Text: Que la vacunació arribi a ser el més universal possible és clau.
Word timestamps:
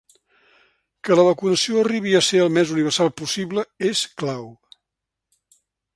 Que 1.07 1.17
la 1.19 1.25
vacunació 1.27 1.83
arribi 1.83 2.15
a 2.19 2.23
ser 2.29 2.41
el 2.45 2.51
més 2.57 2.73
universal 2.77 3.11
possible 3.21 3.67
és 3.93 4.03
clau. 4.23 4.49